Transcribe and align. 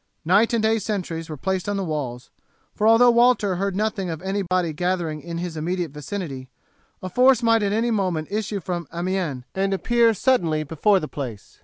Night 0.25 0.51
and 0.51 0.63
day 0.63 0.79
sentries 0.79 1.29
were 1.29 1.37
placed 1.37 1.69
on 1.69 1.77
the 1.77 1.83
walls, 1.83 2.31
for 2.73 2.87
although 2.87 3.11
Walter 3.11 3.57
heard 3.57 3.75
nothing 3.75 4.09
of 4.09 4.19
any 4.23 4.41
body 4.41 4.73
gathering 4.73 5.21
in 5.21 5.37
his 5.37 5.55
immediate 5.55 5.91
vicinity, 5.91 6.49
a 7.03 7.07
force 7.11 7.43
might 7.43 7.61
at 7.61 7.71
any 7.71 7.91
moment 7.91 8.27
issue 8.31 8.59
from 8.59 8.87
Amiens 8.91 9.43
and 9.53 9.75
appear 9.75 10.15
suddenly 10.15 10.63
before 10.63 10.99
the 10.99 11.07
place. 11.07 11.59